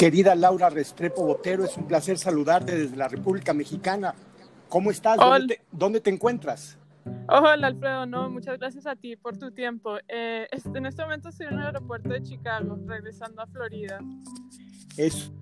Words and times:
Querida 0.00 0.34
Laura 0.34 0.70
Restrepo 0.70 1.26
Botero, 1.26 1.62
es 1.62 1.76
un 1.76 1.86
placer 1.86 2.16
saludarte 2.16 2.74
desde 2.74 2.96
la 2.96 3.06
República 3.06 3.52
Mexicana. 3.52 4.14
¿Cómo 4.70 4.90
estás? 4.90 5.18
¿Dónde 5.70 6.00
te, 6.00 6.08
encuentras? 6.08 6.78
Hola 7.28 7.66
Alfredo, 7.66 8.06
no, 8.06 8.30
muchas 8.30 8.58
gracias 8.58 8.86
a 8.86 8.96
ti 8.96 9.16
por 9.16 9.36
tu 9.36 9.50
tiempo. 9.50 9.98
Eh, 10.08 10.48
en 10.50 10.86
este 10.86 11.02
momento 11.02 11.28
estoy 11.28 11.48
en 11.48 11.58
el 11.58 11.66
aeropuerto 11.66 12.08
de 12.08 12.22
Chicago, 12.22 12.78
regresando 12.86 13.42
a 13.42 13.46
Florida. 13.48 14.00
Es 14.96 15.32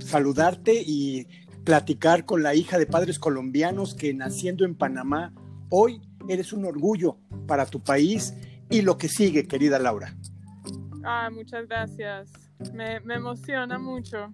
saludarte 0.00 0.74
y 0.84 1.26
platicar 1.64 2.26
con 2.26 2.42
la 2.42 2.54
hija 2.54 2.76
de 2.76 2.84
padres 2.84 3.18
colombianos 3.18 3.94
que 3.94 4.12
naciendo 4.12 4.66
en 4.66 4.74
Panamá, 4.74 5.32
hoy 5.70 6.02
eres 6.28 6.52
un 6.52 6.66
orgullo 6.66 7.16
para 7.46 7.64
tu 7.64 7.80
país 7.80 8.34
y 8.68 8.82
lo 8.82 8.98
que 8.98 9.08
sigue, 9.08 9.48
querida 9.48 9.78
Laura. 9.78 10.18
Ah, 11.04 11.30
muchas 11.32 11.66
gracias. 11.66 12.30
Me, 12.72 12.96
emociona 13.14 13.78
mucho. 13.78 14.32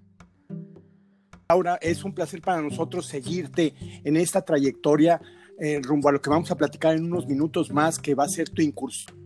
Laura, 1.48 1.78
es 1.80 2.04
un 2.04 2.14
placer 2.14 2.42
para 2.42 2.60
nosotros 2.60 3.06
seguirte 3.06 3.74
en 4.04 4.16
esta 4.16 4.42
trayectoria 4.42 5.20
eh, 5.58 5.80
rumbo 5.82 6.08
a 6.08 6.12
lo 6.12 6.20
que 6.20 6.28
vamos 6.28 6.50
a 6.50 6.56
platicar 6.56 6.94
en 6.94 7.06
unos 7.06 7.26
minutos 7.26 7.70
más, 7.72 7.98
que 7.98 8.14
va 8.14 8.24
a 8.24 8.28
ser 8.28 8.50
tu 8.50 8.60
incursión. 8.60 9.16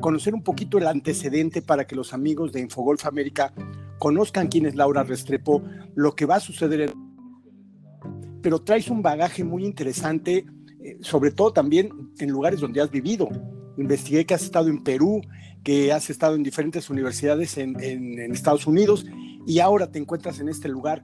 Conocer 0.00 0.34
un 0.34 0.42
poquito 0.42 0.76
el 0.78 0.86
antecedente 0.86 1.62
para 1.62 1.86
que 1.86 1.96
los 1.96 2.12
amigos 2.12 2.52
de 2.52 2.60
Infogolf 2.60 3.06
América 3.06 3.54
conozcan 3.98 4.48
quién 4.48 4.66
es 4.66 4.74
Laura 4.74 5.04
Restrepo, 5.04 5.62
lo 5.94 6.14
que 6.14 6.26
va 6.26 6.36
a 6.36 6.40
suceder 6.40 6.82
en... 6.82 6.92
Pero 8.42 8.58
traes 8.60 8.90
un 8.90 9.02
bagaje 9.02 9.44
muy 9.44 9.64
interesante, 9.64 10.44
eh, 10.82 10.98
sobre 11.00 11.30
todo 11.30 11.52
también 11.52 11.90
en 12.18 12.30
lugares 12.30 12.60
donde 12.60 12.80
has 12.80 12.90
vivido. 12.90 13.28
Investigué 13.76 14.24
que 14.24 14.34
has 14.34 14.42
estado 14.42 14.68
en 14.68 14.82
Perú, 14.82 15.22
que 15.62 15.92
has 15.92 16.10
estado 16.10 16.34
en 16.34 16.42
diferentes 16.42 16.88
universidades 16.90 17.58
en, 17.58 17.76
Estados 18.32 18.66
Unidos 18.66 19.04
y 19.46 19.58
ahora 19.60 19.90
te 19.90 19.98
encuentras 19.98 20.40
en 20.40 20.48
este 20.48 20.68
lugar 20.68 21.02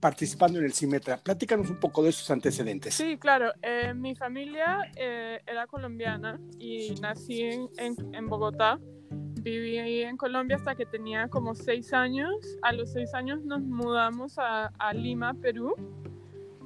participando 0.00 0.58
en 0.58 0.64
el 0.64 0.72
CIMETRA. 0.72 1.18
Platícanos 1.18 1.68
un 1.70 1.78
poco 1.78 2.02
de 2.02 2.10
esos 2.10 2.30
antecedentes. 2.30 2.94
Sí, 2.94 3.18
claro. 3.18 3.52
Eh, 3.62 3.92
mi 3.94 4.14
familia 4.14 4.90
eh, 4.96 5.40
era 5.46 5.66
colombiana 5.66 6.40
y 6.58 6.94
nací 7.00 7.42
en, 7.42 8.26
Bogotá. 8.28 8.78
Viví 9.42 10.02
en 10.02 10.16
Colombia 10.16 10.56
hasta 10.56 10.74
que 10.74 10.86
tenía 10.86 11.28
como 11.28 11.54
seis 11.54 11.92
años. 11.92 12.34
A 12.62 12.72
los 12.72 12.92
seis 12.92 13.12
años 13.14 13.42
nos 13.44 13.60
mudamos 13.60 14.38
a, 14.38 14.66
a 14.78 14.92
Lima, 14.94 15.34
Perú. 15.34 15.74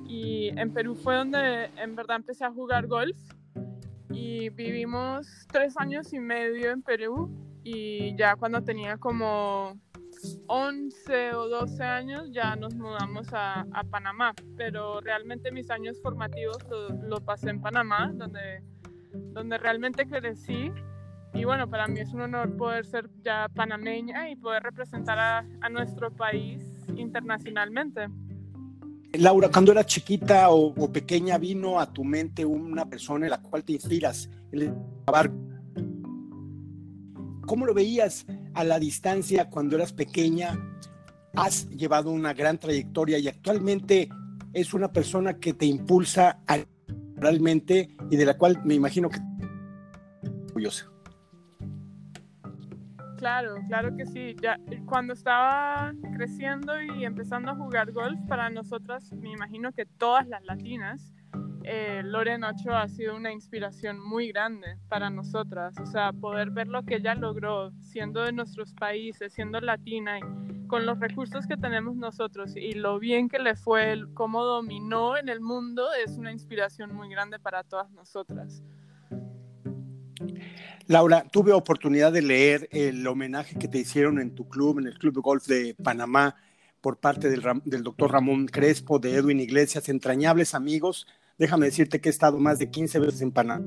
Y 0.07 0.49
en 0.59 0.73
Perú 0.73 0.95
fue 0.95 1.17
donde 1.17 1.71
en 1.77 1.97
verdad 1.97 2.17
empecé 2.17 2.45
a 2.45 2.53
jugar 2.53 2.87
golf 2.87 3.17
y 4.13 4.51
vivimos 4.51 5.47
tres 5.51 5.77
años 5.77 6.13
y 6.13 6.21
medio 6.21 6.71
en 6.71 6.83
Perú 6.83 7.31
y 7.65 8.17
ya 8.17 8.37
cuando 8.37 8.63
tenía 8.63 8.97
como 8.97 9.79
11 10.47 11.35
o 11.35 11.49
12 11.49 11.83
años 11.83 12.31
ya 12.33 12.55
nos 12.57 12.75
mudamos 12.75 13.29
a, 13.33 13.67
Panamá, 13.91 14.35
pero 14.57 15.01
realmente 15.01 15.51
mis 15.51 15.71
años 15.71 16.01
formativos 16.03 16.59
los 16.71 17.05
lo 17.05 17.21
pasé 17.21 17.51
en 17.51 17.61
Panamá, 17.61 18.13
donde, 18.15 18.63
donde 19.33 19.59
realmente 19.59 20.07
crecí 20.07 20.73
y 21.35 21.45
bueno, 21.45 21.69
para 21.69 21.89
mí 21.89 21.99
es 22.01 22.13
un 22.13 22.21
honor 22.21 22.57
poder 22.57 22.85
ser 22.85 23.09
ya 23.23 23.49
panameña 23.55 24.29
y 24.29 24.37
poder 24.37 24.63
representar 24.63 25.19
a, 25.19 25.39
a 25.63 25.69
nuestro 25.71 26.11
país 26.11 26.63
internacionalmente. 26.95 28.09
Laura, 29.19 29.51
cuando 29.51 29.73
eras 29.73 29.87
chiquita 29.87 30.51
o, 30.51 30.91
pequeña, 30.91 31.37
vino 31.39 31.79
a 31.79 31.93
tu 31.93 32.03
mente 32.03 32.45
una 32.45 32.87
persona 32.87 33.27
en 33.27 33.31
la 33.31 33.43
cual 33.43 33.63
te 33.63 33.75
inspiras. 33.75 34.31
¿Cómo 37.47 37.67
lo 37.67 37.75
veías 37.75 38.27
a 38.55 38.65
la 38.65 38.79
distancia 38.79 39.51
cuando 39.51 39.77
eras 39.77 39.93
pequeña? 39.93 40.59
Has 41.35 41.69
llevado 41.69 42.11
una 42.11 42.33
gran 42.33 42.59
trayectoria 42.59 43.19
y 43.19 43.29
actualmente 43.29 44.09
es 44.53 44.75
una 44.75 44.93
persona 44.93 45.39
que 45.39 45.55
te 45.55 45.67
impulsa 45.67 46.43
realmente 47.17 47.95
y 48.11 48.17
de 48.17 48.25
la 48.25 48.37
cual 48.37 48.63
me 48.65 48.75
imagino 48.75 49.09
que 49.09 49.19
orgullosa. 50.47 50.92
Claro, 53.23 53.55
claro 53.69 53.97
que 53.97 54.05
sí. 54.05 54.35
Ya, 54.43 54.59
cuando 54.85 55.13
estaba 55.13 55.93
creciendo 56.17 56.73
y 56.83 57.05
empezando 57.05 57.53
a 57.53 57.55
jugar 57.55 57.93
golf, 57.93 58.19
para 58.27 58.51
nosotras, 58.51 59.13
me 59.13 59.31
imagino 59.31 59.71
que 59.71 59.87
todas 59.87 60.27
las 60.27 60.43
latinas, 60.45 61.15
eh, 61.63 62.03
Loren 62.05 62.43
Ocho 62.43 62.73
ha 62.73 62.89
sido 62.89 63.15
una 63.15 63.31
inspiración 63.31 64.01
muy 64.01 64.33
grande 64.33 64.77
para 64.89 65.09
nosotras. 65.09 65.79
O 65.79 65.87
sea, 65.87 66.13
poder 66.13 66.51
ver 66.51 66.67
lo 66.67 66.83
que 66.83 66.97
ella 66.97 67.15
logró 67.15 67.71
siendo 67.79 68.25
de 68.25 68.33
nuestros 68.33 68.75
países, 68.75 69.33
siendo 69.33 69.61
latina, 69.61 70.19
y 70.19 70.67
con 70.67 70.85
los 70.85 70.99
recursos 70.99 71.47
que 71.47 71.57
tenemos 71.57 71.95
nosotros 71.95 72.57
y 72.57 72.73
lo 72.73 72.99
bien 72.99 73.29
que 73.29 73.39
le 73.39 73.55
fue, 73.55 74.03
cómo 74.15 74.43
dominó 74.43 75.17
en 75.17 75.29
el 75.29 75.41
mundo, 75.41 75.87
es 76.05 76.19
una 76.19 76.33
inspiración 76.33 76.93
muy 76.93 77.09
grande 77.09 77.39
para 77.39 77.63
todas 77.63 77.89
nosotras. 77.93 78.65
Laura, 80.87 81.25
tuve 81.31 81.53
oportunidad 81.53 82.13
de 82.13 82.23
leer 82.23 82.69
el 82.73 83.07
homenaje 83.07 83.59
que 83.59 83.69
te 83.69 83.79
hicieron 83.79 84.19
en 84.19 84.35
tu 84.35 84.49
club, 84.49 84.79
en 84.79 84.87
el 84.87 84.99
Club 84.99 85.15
de 85.15 85.21
Golf 85.21 85.47
de 85.47 85.75
Panamá, 85.83 86.37
por 86.81 86.99
parte 86.99 87.31
del, 87.31 87.83
doctor 87.83 88.11
Ramón 88.11 88.47
Crespo, 88.47 88.99
de 88.99 89.15
Edwin 89.15 89.41
Iglesias, 89.41 89.89
entrañables 89.89 90.55
amigos. 90.55 91.07
Déjame 91.39 91.67
decirte 91.67 92.01
que 92.01 92.09
he 92.09 92.13
estado 92.13 92.39
más 92.39 92.59
de 92.59 92.71
15 92.71 92.99
veces 92.99 93.23
en 93.23 93.31
Panamá. 93.31 93.65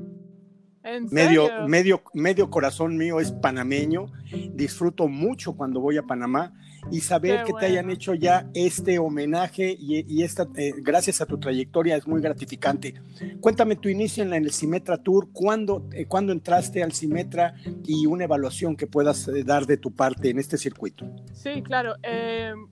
Medio, 1.10 1.66
medio, 1.66 2.02
medio 2.14 2.50
corazón 2.50 2.96
mío 2.96 3.20
es 3.20 3.32
panameño. 3.32 4.12
Disfruto 4.54 5.08
mucho 5.08 5.56
cuando 5.56 5.80
voy 5.80 5.96
a 5.96 6.02
Panamá 6.02 6.52
y 6.90 7.00
saber 7.00 7.44
que 7.44 7.52
te 7.52 7.66
hayan 7.66 7.90
hecho 7.90 8.14
ya 8.14 8.48
este 8.54 8.98
homenaje 8.98 9.76
y, 9.78 10.22
esta, 10.22 10.46
eh, 10.56 10.72
gracias 10.78 11.20
a 11.20 11.26
tu 11.26 11.38
trayectoria 11.38 11.96
es 11.96 12.06
muy 12.06 12.20
gratificante. 12.20 12.94
Cuéntame 13.40 13.76
tu 13.76 13.88
inicio 13.88 14.22
en, 14.22 14.34
el 14.34 14.52
Cimetra 14.52 14.98
Tour, 14.98 15.28
¿cuándo, 15.32 15.88
eh, 15.92 16.06
entraste 16.10 16.82
al 16.82 16.92
Cimetra 16.92 17.54
y 17.84 18.06
una 18.06 18.24
evaluación 18.24 18.76
que 18.76 18.86
puedas 18.86 19.28
eh, 19.28 19.44
dar 19.44 19.66
de 19.66 19.76
tu 19.76 19.92
parte 19.92 20.30
en 20.30 20.38
este 20.38 20.58
circuito? 20.58 21.06
Sí, 21.32 21.62
claro. 21.62 21.94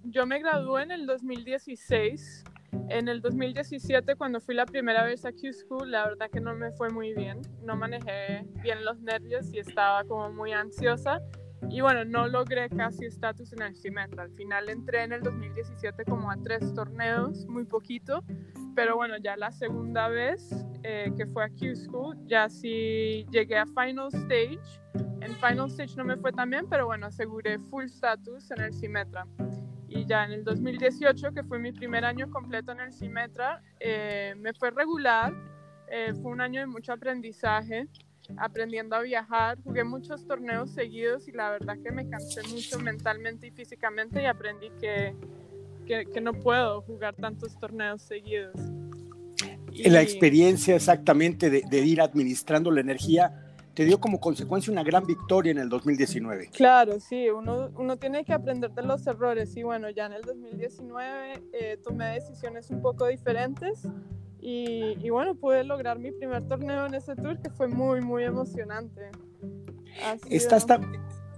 yo 0.04 0.26
me 0.26 0.38
gradué 0.38 0.82
en 0.82 0.92
el 0.92 1.06
2016. 1.06 2.44
En 2.88 3.08
el 3.08 3.20
2017, 3.20 4.16
cuando 4.16 4.40
fui 4.40 4.54
la 4.54 4.66
primera 4.66 5.04
vez 5.04 5.24
a 5.24 5.32
Q 5.32 5.52
School, 5.52 5.90
la 5.90 6.04
verdad 6.04 6.30
que 6.30 6.40
no 6.40 6.54
me 6.54 6.70
fue 6.72 6.90
muy 6.90 7.14
bien. 7.14 7.40
No 7.62 7.76
manejé 7.76 8.46
bien 8.62 8.84
los 8.84 9.00
nervios 9.00 9.52
y 9.52 9.58
estaba 9.58 10.04
como 10.04 10.30
muy 10.30 10.52
ansiosa 10.52 11.20
y 11.70 11.80
bueno, 11.80 12.04
no 12.04 12.28
logré 12.28 12.68
casi 12.68 13.06
estatus 13.06 13.52
en 13.52 13.62
el 13.62 13.76
Cimetra. 13.76 14.24
Al 14.24 14.30
final 14.32 14.68
entré 14.68 15.02
en 15.02 15.12
el 15.12 15.22
2017 15.22 16.04
como 16.04 16.30
a 16.30 16.36
tres 16.36 16.74
torneos, 16.74 17.46
muy 17.46 17.64
poquito. 17.64 18.22
Pero 18.74 18.96
bueno, 18.96 19.16
ya 19.18 19.36
la 19.36 19.52
segunda 19.52 20.08
vez 20.08 20.50
eh, 20.82 21.12
que 21.16 21.26
fue 21.26 21.44
a 21.44 21.48
Q 21.48 21.74
School, 21.74 22.16
ya 22.26 22.48
sí 22.48 23.26
llegué 23.30 23.56
a 23.56 23.66
Final 23.66 24.08
Stage. 24.12 24.80
En 25.20 25.34
Final 25.36 25.66
Stage 25.68 25.96
no 25.96 26.04
me 26.04 26.16
fue 26.16 26.32
tan 26.32 26.50
bien, 26.50 26.66
pero 26.68 26.86
bueno, 26.86 27.06
aseguré 27.06 27.58
full 27.58 27.84
status 27.84 28.50
en 28.50 28.60
el 28.60 28.74
Cimetra. 28.74 29.26
Y 30.04 30.06
ya 30.06 30.24
en 30.24 30.32
el 30.32 30.44
2018, 30.44 31.32
que 31.32 31.42
fue 31.44 31.58
mi 31.58 31.72
primer 31.72 32.04
año 32.04 32.30
completo 32.30 32.72
en 32.72 32.80
el 32.80 32.92
Cimetra, 32.92 33.62
eh, 33.80 34.34
me 34.36 34.52
fue 34.52 34.70
regular. 34.70 35.32
Eh, 35.90 36.12
fue 36.20 36.32
un 36.32 36.40
año 36.40 36.60
de 36.60 36.66
mucho 36.66 36.92
aprendizaje 36.92 37.86
aprendiendo 38.36 38.96
a 38.96 39.02
viajar. 39.02 39.58
Jugué 39.62 39.84
muchos 39.84 40.26
torneos 40.26 40.70
seguidos 40.70 41.28
y 41.28 41.32
la 41.32 41.50
verdad 41.50 41.76
que 41.82 41.92
me 41.92 42.08
cansé 42.08 42.42
mucho 42.48 42.78
mentalmente 42.78 43.46
y 43.46 43.50
físicamente 43.50 44.22
y 44.22 44.26
aprendí 44.26 44.70
que, 44.80 45.14
que, 45.86 46.20
no 46.20 46.32
puedo 46.32 46.82
jugar 46.82 47.14
tantos 47.14 47.58
torneos 47.58 48.02
seguidos. 48.02 48.54
Y... 49.72 49.88
La 49.90 50.02
experiencia 50.02 50.76
exactamente 50.76 51.50
de, 51.50 51.62
de, 51.68 51.80
ir 51.80 52.00
administrando 52.00 52.70
la 52.70 52.80
energía 52.80 53.43
te 53.74 53.84
dio 53.84 54.00
como 54.00 54.20
consecuencia 54.20 54.72
una 54.72 54.84
gran 54.84 55.04
victoria 55.04 55.50
en 55.50 55.58
el 55.58 55.68
2019. 55.68 56.50
Claro, 56.52 57.00
sí, 57.00 57.28
uno, 57.28 57.70
uno 57.76 57.96
tiene 57.96 58.24
que 58.24 58.32
aprender 58.32 58.70
de 58.72 58.82
los 58.82 59.06
errores 59.06 59.56
y 59.56 59.62
bueno, 59.62 59.90
ya 59.90 60.06
en 60.06 60.12
el 60.12 60.22
2019 60.22 61.42
eh, 61.52 61.78
tomé 61.82 62.06
decisiones 62.14 62.70
un 62.70 62.80
poco 62.80 63.06
diferentes 63.06 63.82
y, 64.46 65.08
bueno, 65.08 65.34
pude 65.34 65.64
lograr 65.64 65.98
mi 65.98 66.12
primer 66.12 66.46
torneo 66.46 66.84
en 66.84 66.92
ese 66.92 67.16
tour 67.16 67.40
que 67.40 67.48
fue 67.48 67.66
muy, 67.66 68.02
muy 68.02 68.24
emocionante. 68.24 69.10
Estás, 70.28 70.66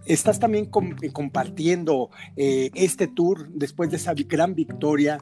estás 0.06 0.41
también 0.41 0.67
compartiendo 0.67 2.11
eh, 2.37 2.71
este 2.75 3.06
tour 3.06 3.49
después 3.50 3.91
de 3.91 3.99
esa 3.99 4.12
gran 4.15 4.56
victoria 4.56 5.21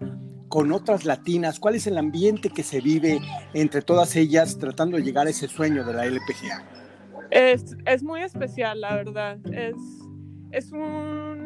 con 0.48 0.72
otras 0.72 1.04
latinas. 1.04 1.60
¿Cuál 1.60 1.74
es 1.74 1.86
el 1.86 1.98
ambiente 1.98 2.48
que 2.48 2.62
se 2.62 2.80
vive 2.80 3.20
entre 3.52 3.82
todas 3.82 4.16
ellas 4.16 4.56
tratando 4.56 4.96
de 4.96 5.02
llegar 5.02 5.26
a 5.26 5.30
ese 5.30 5.46
sueño 5.46 5.84
de 5.84 5.92
la 5.92 6.06
LPGA? 6.06 6.83
Es, 7.30 8.02
muy 8.02 8.22
especial, 8.22 8.80
la 8.80 8.96
verdad. 8.96 9.38
Es, 9.52 9.76
es 10.52 10.72
un 10.72 11.44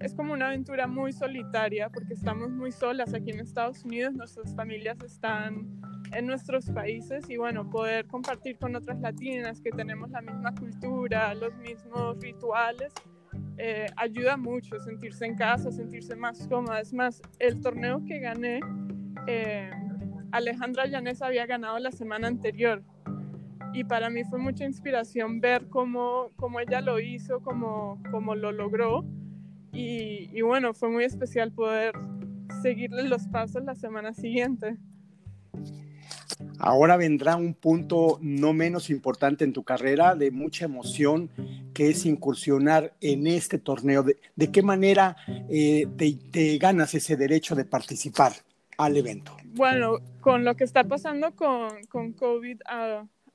es 0.00 0.14
como 0.14 0.32
una 0.32 0.48
aventura 0.48 0.86
muy 0.86 1.12
solitaria 1.12 1.88
porque 1.88 2.14
estamos 2.14 2.50
muy 2.50 2.70
solas 2.70 3.14
aquí 3.14 3.30
en 3.30 3.40
Estados 3.40 3.84
Unidos, 3.84 4.14
nuestras 4.14 4.54
familias 4.54 4.96
están 5.02 5.66
en 6.12 6.26
nuestros 6.26 6.70
países 6.70 7.28
y 7.28 7.36
bueno, 7.36 7.68
poder 7.68 8.06
compartir 8.06 8.58
con 8.58 8.76
otras 8.76 9.00
latinas 9.00 9.60
que 9.60 9.70
tenemos 9.70 10.10
la 10.10 10.20
misma 10.20 10.54
cultura, 10.54 11.34
los 11.34 11.54
mismos 11.56 12.16
rituales, 12.20 12.92
eh, 13.58 13.86
ayuda 13.96 14.36
mucho 14.36 14.78
sentirse 14.78 15.26
en 15.26 15.34
casa, 15.34 15.70
sentirse 15.70 16.14
más 16.14 16.46
cómoda. 16.46 16.80
Es 16.80 16.92
más, 16.92 17.20
el 17.40 17.60
torneo 17.60 18.04
que 18.06 18.20
gané, 18.20 18.60
eh, 19.26 19.70
Alejandra 20.30 20.86
Llanes 20.86 21.22
había 21.22 21.44
ganado 21.46 21.78
la 21.78 21.90
semana 21.90 22.28
anterior. 22.28 22.82
Y 23.72 23.84
para 23.84 24.10
mí 24.10 24.24
fue 24.24 24.38
mucha 24.38 24.64
inspiración 24.64 25.40
ver 25.40 25.68
cómo, 25.68 26.30
cómo 26.36 26.60
ella 26.60 26.80
lo 26.80 27.00
hizo, 27.00 27.40
cómo, 27.40 28.02
cómo 28.10 28.34
lo 28.34 28.52
logró. 28.52 29.04
Y, 29.72 30.30
y 30.32 30.42
bueno, 30.42 30.74
fue 30.74 30.88
muy 30.90 31.04
especial 31.04 31.52
poder 31.52 31.92
seguirle 32.62 33.04
los 33.04 33.28
pasos 33.28 33.62
la 33.64 33.74
semana 33.74 34.14
siguiente. 34.14 34.78
Ahora 36.58 36.96
vendrá 36.96 37.36
un 37.36 37.54
punto 37.54 38.18
no 38.20 38.52
menos 38.52 38.90
importante 38.90 39.44
en 39.44 39.52
tu 39.52 39.62
carrera, 39.62 40.14
de 40.14 40.30
mucha 40.30 40.64
emoción, 40.64 41.30
que 41.72 41.90
es 41.90 42.06
incursionar 42.06 42.94
en 43.00 43.26
este 43.26 43.58
torneo. 43.58 44.02
¿De, 44.02 44.50
qué 44.50 44.62
manera 44.62 45.16
eh, 45.48 45.86
te, 45.96 46.58
ganas 46.58 46.94
ese 46.94 47.16
derecho 47.16 47.54
de 47.54 47.64
participar 47.64 48.32
al 48.76 48.96
evento? 48.96 49.36
Bueno, 49.54 49.98
con 50.20 50.44
lo 50.44 50.54
que 50.56 50.64
está 50.64 50.84
pasando 50.84 51.34
con, 51.34 51.84
con 51.86 52.12
COVID, 52.12 52.60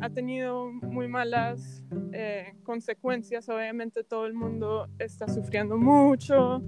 ha 0.03 0.09
tenido 0.09 0.69
muy 0.69 1.07
malas 1.07 1.81
eh, 2.11 2.55
consecuencias. 2.63 3.47
Obviamente 3.47 4.03
todo 4.03 4.25
el 4.25 4.33
mundo 4.33 4.89
está 4.99 5.27
sufriendo 5.29 5.77
mucho 5.77 6.61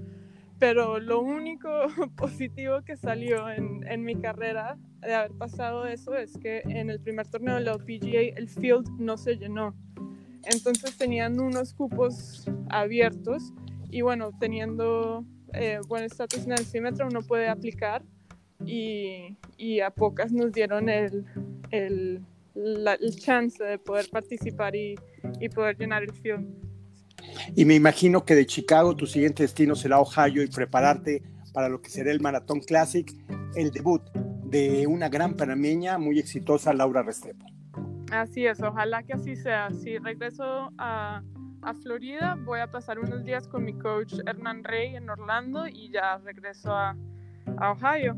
pero 0.57 0.99
lo 0.99 1.19
único 1.19 1.69
positivo 2.15 2.81
que 2.81 2.95
salió 2.95 3.49
en, 3.49 3.85
en, 3.87 4.03
mi 4.03 4.15
carrera 4.15 4.77
de 5.01 5.13
haber 5.13 5.33
pasado 5.33 5.85
eso 5.85 6.15
es 6.15 6.37
que 6.37 6.61
en 6.65 6.89
el 6.89 7.01
primer 7.01 7.27
torneo 7.27 7.55
de 7.55 7.61
la 7.61 7.77
PGA 7.77 8.37
el 8.37 8.47
field 8.47 8.87
no 8.97 9.17
se 9.17 9.35
llenó. 9.35 9.75
Entonces 10.43 10.97
tenían 10.97 11.39
unos 11.39 11.73
cupos 11.73 12.45
abiertos 12.69 13.53
y 13.89 14.01
bueno, 14.01 14.31
teniendo 14.39 15.25
eh, 15.53 15.79
buen 15.87 16.03
estatus 16.03 16.45
en 16.45 16.53
el 16.53 16.65
símetro 16.65 17.07
uno 17.07 17.21
puede 17.21 17.49
aplicar 17.49 18.01
y, 18.65 19.37
y 19.57 19.81
a 19.81 19.89
pocas 19.89 20.31
nos 20.31 20.53
dieron 20.53 20.87
el, 20.87 21.25
el, 21.71 22.21
el 22.55 23.15
chance 23.19 23.63
de 23.63 23.77
poder 23.77 24.09
participar 24.09 24.75
y, 24.75 24.95
y 25.39 25.49
poder 25.49 25.77
llenar 25.77 26.03
el 26.03 26.13
field. 26.13 26.47
Y 27.55 27.65
me 27.65 27.75
imagino 27.75 28.23
que 28.23 28.35
de 28.35 28.45
Chicago 28.45 28.95
tu 28.95 29.05
siguiente 29.05 29.43
destino 29.43 29.75
será 29.75 29.99
Ohio 29.99 30.43
y 30.43 30.47
prepararte 30.47 31.23
para 31.53 31.69
lo 31.69 31.81
que 31.81 31.89
será 31.89 32.11
el 32.11 32.19
Maratón 32.19 32.59
Classic, 32.59 33.09
el 33.55 33.71
debut 33.71 34.01
de 34.43 34.85
una 34.87 35.09
gran 35.09 35.35
panameña 35.35 35.97
muy 35.97 36.19
exitosa, 36.19 36.73
Laura 36.73 37.01
Restrepo. 37.01 37.45
Así 38.11 38.45
es, 38.45 38.61
ojalá 38.61 39.03
que 39.03 39.13
así 39.13 39.35
sea. 39.35 39.69
Si 39.71 39.97
regreso 39.97 40.71
a, 40.77 41.23
a 41.61 41.73
Florida, 41.73 42.37
voy 42.45 42.59
a 42.59 42.69
pasar 42.69 42.99
unos 42.99 43.23
días 43.23 43.47
con 43.47 43.63
mi 43.63 43.73
coach 43.73 44.13
Hernán 44.25 44.63
Rey 44.63 44.95
en 44.95 45.09
Orlando 45.09 45.67
y 45.67 45.91
ya 45.91 46.17
regreso 46.19 46.71
a, 46.71 46.95
a 47.57 47.71
Ohio. 47.71 48.15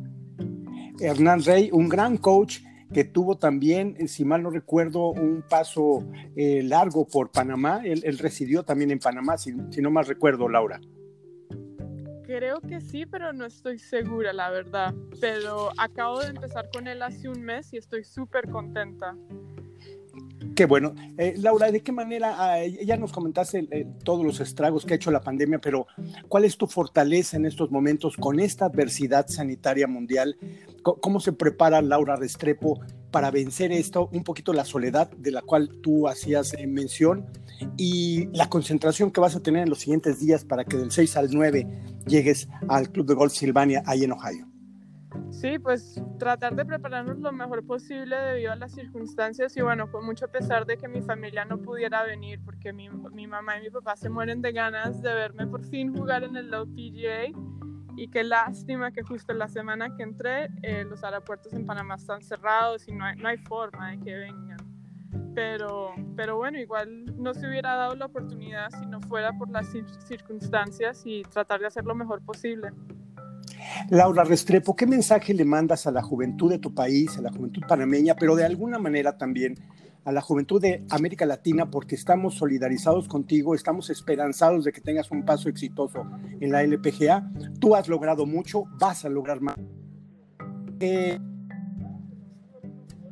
Hernán 1.00 1.44
Rey, 1.44 1.70
un 1.72 1.88
gran 1.88 2.18
coach 2.18 2.60
que 2.94 3.04
tuvo 3.04 3.38
también, 3.38 3.96
eh, 4.00 4.08
si 4.08 4.26
mal 4.26 4.44
no 4.44 4.50
recuerdo, 4.50 5.12
un 5.12 5.44
paso 5.48 6.06
eh, 6.36 6.64
largo 6.64 7.06
por 7.08 7.32
Panamá. 7.32 7.82
Él, 7.84 8.18
residió 8.18 8.64
también 8.64 8.92
en 8.92 9.00
Panamá, 9.00 9.38
si, 9.38 9.52
no 9.52 9.92
mal 9.92 10.06
recuerdo, 10.06 10.48
Laura. 10.48 10.80
Creo 12.24 12.60
que 12.60 12.82
sí, 12.82 13.06
pero 13.06 13.32
no 13.32 13.46
estoy 13.46 13.80
segura, 13.80 14.34
la 14.34 14.50
verdad. 14.50 14.94
Pero 15.22 15.70
acabo 15.78 16.20
de 16.20 16.30
empezar 16.30 16.70
con 16.74 16.88
él 16.88 17.02
hace 17.02 17.30
un 17.30 17.42
mes 17.42 17.74
y 17.74 17.78
estoy 17.78 18.04
súper 18.04 18.50
contenta. 18.50 19.16
Qué 20.58 20.66
bueno. 20.66 20.96
Eh, 21.20 21.36
Laura, 21.38 21.72
¿de 21.72 21.84
qué 21.84 21.92
manera, 21.92 22.34
ah, 22.36 22.66
ya 22.66 22.98
nos 22.98 23.12
comentaste 23.12 23.86
todos 24.04 24.26
los 24.26 24.40
estragos 24.40 24.88
que 24.88 24.94
ha 24.94 24.96
hecho 24.96 25.12
la 25.12 25.22
pandemia, 25.22 25.60
pero 25.60 25.86
¿cuál 26.28 26.46
es 26.46 26.58
tu 26.58 26.66
fortaleza 26.66 27.38
en 27.38 27.46
estos 27.46 27.70
momentos 27.70 28.18
con 28.18 28.40
esta 28.40 28.66
adversidad 28.66 29.28
sanitaria 29.28 29.86
mundial? 29.86 30.36
¿Cómo 30.82 31.20
se 31.20 31.32
prepara 31.32 31.80
Laura 31.84 32.16
Restrepo 32.16 32.80
para 33.12 33.30
vencer 33.30 33.72
esto? 33.72 34.10
Un 34.12 34.24
poquito 34.24 34.52
la 34.52 34.66
soledad 34.66 35.12
de 35.12 35.30
la 35.30 35.44
cual 35.44 35.70
tú 35.84 36.08
hacías 36.08 36.56
eh, 36.56 36.66
mención 36.66 37.28
y 37.78 38.26
la 38.36 38.50
concentración 38.50 39.12
que 39.12 39.22
vas 39.22 39.36
a 39.36 39.42
tener 39.42 39.62
en 39.62 39.70
los 39.70 39.78
siguientes 39.78 40.20
días 40.20 40.44
para 40.44 40.66
que 40.66 40.76
del 40.76 40.90
6 40.90 41.18
al 41.18 41.30
9 41.30 41.68
llegues 42.08 42.48
al 42.68 42.92
Club 42.92 43.06
de 43.06 43.14
Golf 43.14 43.34
Silvania 43.34 43.84
ahí 43.86 44.06
en 44.06 44.14
Ohio. 44.14 44.47
Sí, 45.40 45.60
pues 45.60 46.02
tratar 46.18 46.56
de 46.56 46.66
prepararnos 46.66 47.20
lo 47.20 47.32
mejor 47.32 47.64
posible 47.64 48.16
debido 48.16 48.54
a 48.54 48.56
las 48.56 48.72
circunstancias 48.72 49.56
y 49.56 49.62
bueno, 49.62 49.92
con 49.92 50.04
mucho 50.04 50.28
pesar 50.30 50.66
de 50.66 50.78
que 50.78 50.88
mi 50.88 51.00
familia 51.04 51.46
no 51.46 51.60
pudiera 51.60 52.02
venir 52.02 52.42
porque 52.44 52.74
mi, 52.74 52.90
mi 52.90 53.28
mamá 53.28 53.60
y 53.60 53.62
mi 53.62 53.70
papá 53.70 53.96
se 53.96 54.10
mueren 54.10 54.42
de 54.42 54.52
ganas 54.52 55.00
de 55.04 55.14
verme 55.14 55.46
por 55.46 55.64
fin 55.64 55.96
jugar 55.96 56.24
en 56.24 56.36
el 56.38 56.48
LPGA 56.52 57.38
y 57.96 58.08
qué 58.08 58.24
lástima 58.24 58.92
que 58.92 59.04
justo 59.04 59.32
la 59.34 59.48
semana 59.48 59.96
que 59.96 60.02
entré 60.02 60.50
eh, 60.64 60.84
los 60.86 61.04
aeropuertos 61.04 61.54
en 61.54 61.68
Panamá 61.68 61.96
están 61.96 62.24
cerrados 62.24 62.88
y 62.88 62.94
no 62.94 63.06
hay, 63.06 63.16
no 63.18 63.28
hay 63.28 63.38
forma 63.38 63.92
de 63.92 64.00
que 64.00 64.16
vengan. 64.16 64.58
Pero, 65.36 65.94
pero 66.16 66.38
bueno, 66.38 66.58
igual 66.58 67.06
no 67.16 67.36
se 67.36 67.48
hubiera 67.48 67.76
dado 67.76 67.96
la 67.96 68.08
oportunidad 68.08 68.72
si 68.72 68.88
no 68.88 69.00
fuera 69.02 69.32
por 69.34 69.52
las 69.52 69.68
circunstancias 70.08 71.04
y 71.06 71.22
tratar 71.22 71.60
de 71.60 71.68
hacer 71.68 71.86
lo 71.86 71.94
mejor 71.94 72.26
posible. 72.26 72.72
Laura 73.90 74.24
Restrepo, 74.24 74.76
¿qué 74.76 74.86
mensaje 74.86 75.34
le 75.34 75.46
mandas 75.46 75.88
a 75.88 75.92
la 75.92 76.02
juventud 76.02 76.50
de 76.50 76.60
tu 76.60 76.74
país, 76.74 77.18
a 77.18 77.22
la 77.22 77.32
juventud 77.32 77.62
panameña, 77.68 78.16
pero 78.16 78.36
de 78.36 78.46
alguna 78.46 78.80
manera 78.80 79.18
también 79.18 79.56
a 80.08 80.12
la 80.14 80.22
juventud 80.22 80.62
de 80.62 80.86
América 80.90 81.26
Latina 81.26 81.70
porque 81.70 81.96
estamos 81.96 82.36
solidarizados 82.36 83.10
contigo, 83.10 83.54
estamos 83.54 83.90
esperanzados 83.90 84.64
de 84.64 84.72
que 84.72 84.80
tengas 84.80 85.12
un 85.12 85.26
paso 85.26 85.50
exitoso 85.50 86.10
en 86.40 86.50
la 86.50 86.64
LPGA. 86.64 87.30
Tú 87.60 87.76
has 87.76 87.90
logrado 87.90 88.26
mucho, 88.26 88.64
vas 88.80 89.04
a 89.04 89.10
lograr 89.10 89.42
más. 89.42 89.58
¿Qué, 90.80 91.20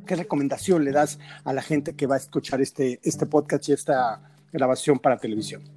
recomendación 0.06 0.84
le 0.84 0.92
das 0.92 1.18
a 1.44 1.52
la 1.52 1.60
gente 1.60 1.94
que 1.94 2.06
va 2.06 2.14
a 2.14 2.18
escuchar 2.18 2.62
este, 2.62 2.98
este 3.02 3.26
podcast 3.26 3.68
y 3.68 3.72
esta 3.72 4.22
grabación 4.50 4.98
para 4.98 5.18
televisión? 5.18 5.75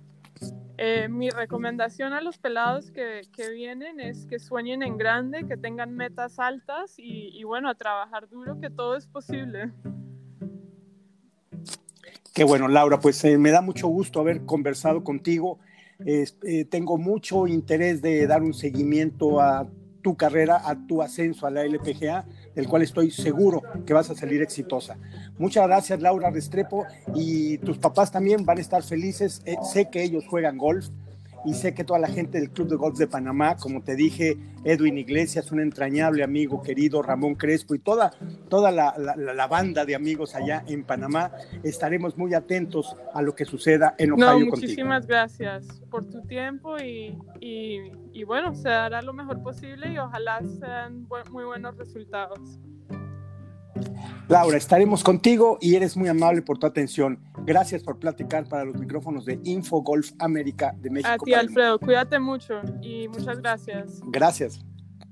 Eh, 0.81 1.09
mi 1.09 1.29
recomendación 1.29 2.13
a 2.13 2.21
los 2.21 2.37
pelados 2.37 2.89
que, 2.91 3.23
que, 3.33 3.49
vienen 3.49 3.99
es 3.99 4.25
que 4.25 4.39
sueñen 4.39 4.81
en 4.81 4.97
grande, 4.97 5.45
que 5.45 5.57
tengan 5.57 5.93
metas 5.93 6.39
altas 6.39 6.97
y, 6.97 7.37
y 7.37 7.43
bueno, 7.43 7.69
a 7.69 7.75
trabajar 7.75 8.29
duro, 8.29 8.61
que 8.61 8.69
todo 8.69 8.95
es 8.95 9.05
posible. 9.05 9.73
Qué 12.33 12.45
bueno, 12.45 12.69
Laura, 12.69 13.01
pues 13.01 13.21
eh, 13.25 13.37
me 13.37 13.51
da 13.51 13.59
mucho 13.59 13.89
gusto 13.89 14.21
haber 14.21 14.45
conversado 14.45 15.03
contigo. 15.03 15.59
Eh, 16.05 16.63
tengo 16.69 16.97
mucho 16.97 17.45
interés 17.45 18.01
de 18.01 18.25
dar 18.25 18.41
un 18.41 18.53
seguimiento 18.53 19.41
a 19.41 19.67
tu 20.01 20.15
carrera, 20.15 20.61
a 20.63 20.87
tu 20.87 21.01
ascenso 21.01 21.45
a 21.45 21.51
la 21.51 21.63
LPGA, 21.65 22.25
del 22.55 22.67
cual 22.67 22.81
estoy 22.81 23.11
seguro 23.11 23.61
que 23.85 23.93
vas 23.93 24.09
a 24.09 24.15
salir 24.15 24.41
exitosa. 24.41 24.97
Muchas 25.37 25.67
gracias, 25.67 26.01
Laura 26.01 26.29
Restrepo, 26.29 26.85
y 27.15 27.57
tus 27.59 27.77
papás 27.77 28.11
también 28.11 28.45
van 28.45 28.57
a 28.57 28.61
estar 28.61 28.83
felices. 28.83 29.41
Eh, 29.45 29.55
sé 29.63 29.89
que 29.89 30.03
ellos 30.03 30.25
juegan 30.27 30.57
golf, 30.57 30.87
y 31.45 31.53
sé 31.53 31.73
que 31.73 31.83
toda 31.83 31.99
la 31.99 32.07
gente 32.07 32.39
del 32.39 32.49
Club 32.51 32.69
de 32.69 32.75
Golf 32.75 32.97
de 32.97 33.07
Panamá, 33.07 33.55
como 33.55 33.81
te 33.81 33.95
dije, 33.95 34.37
Edwin 34.63 34.97
Iglesias, 34.97 35.51
un 35.51 35.61
entrañable 35.61 36.23
amigo 36.23 36.61
querido, 36.61 37.01
Ramón 37.01 37.35
Crespo 37.35 37.75
y 37.75 37.79
toda, 37.79 38.11
toda 38.49 38.71
la, 38.71 38.93
la, 38.97 39.47
banda 39.47 39.85
de 39.85 39.95
amigos 39.95 40.35
allá 40.35 40.63
en 40.67 40.83
Panamá, 40.83 41.31
estaremos 41.63 42.17
muy 42.17 42.33
atentos 42.33 42.95
a 43.13 43.21
lo 43.21 43.33
que 43.35 43.45
suceda 43.45 43.95
en 43.97 44.11
Ohio 44.11 44.39
no, 44.39 44.45
muchísimas 44.47 45.07
gracias 45.07 45.65
por 45.89 46.05
tu 46.05 46.21
tiempo 46.23 46.77
y, 46.77 47.17
y, 47.39 47.91
y, 48.13 48.23
bueno, 48.23 48.53
se 48.55 48.69
hará 48.69 49.01
lo 49.01 49.13
mejor 49.13 49.41
posible 49.41 49.91
y 49.91 49.97
ojalá 49.97 50.41
sean 50.59 51.07
muy 51.31 51.43
buenos 51.43 51.75
resultados. 51.77 52.59
Laura, 54.27 54.57
estaremos 54.57 55.03
contigo 55.03 55.57
y 55.59 55.75
eres 55.75 55.97
muy 55.97 56.07
amable 56.07 56.41
por 56.41 56.59
tu 56.59 56.67
atención. 56.67 57.19
Gracias 57.45 57.83
por 57.83 57.97
platicar 57.97 58.47
para 58.47 58.65
los 58.65 58.75
micrófonos 58.75 59.25
de 59.25 59.39
Info 59.43 59.81
Golf 59.81 60.11
América 60.19 60.73
de 60.77 60.89
México. 60.89 61.11
A 61.11 61.17
ti, 61.17 61.33
Alfredo, 61.33 61.79
cuídate 61.79 62.19
mucho 62.19 62.61
y 62.81 63.07
muchas 63.07 63.39
gracias. 63.39 64.01
Gracias. 64.05 64.59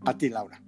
A 0.05 0.15
ti, 0.15 0.29
Laura. 0.29 0.61